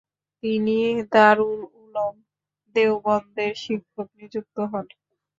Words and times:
তিনি 0.43 0.77
দারুল 1.11 1.61
উলুম 1.79 2.15
দেওবন্দের 2.75 3.53
শিক্ষক 3.63 4.07
নিযুক্ত 4.19 4.57
হন। 4.71 4.85